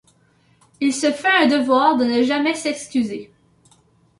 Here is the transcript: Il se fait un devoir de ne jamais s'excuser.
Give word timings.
Il 0.79 0.93
se 0.95 1.11
fait 1.11 1.27
un 1.27 1.45
devoir 1.45 1.95
de 1.95 2.05
ne 2.05 2.23
jamais 2.23 2.55
s'excuser. 2.55 3.31